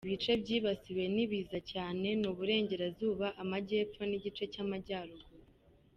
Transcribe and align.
Ibice 0.07 0.31
byibasiwe 0.43 1.03
n’ibiza 1.15 1.57
cyane 1.71 2.07
ni 2.19 2.27
Uburengerazuba, 2.31 3.27
Amajyepfo 3.43 4.01
n’igice 4.05 4.43
cy’Amajyaruguru. 4.53 5.43